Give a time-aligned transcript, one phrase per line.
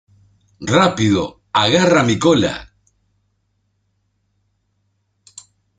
[0.77, 2.73] ¡Rápido!¡ agarra mi cola!